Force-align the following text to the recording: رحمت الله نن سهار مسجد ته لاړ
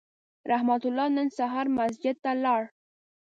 رحمت 0.51 0.83
الله 0.89 1.07
نن 1.17 1.27
سهار 1.37 1.65
مسجد 1.77 2.15
ته 2.23 2.31
لاړ 2.43 2.61